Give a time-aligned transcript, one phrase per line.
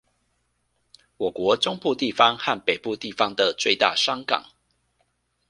[1.17, 4.43] 我國中部地方和北部地方的最大商港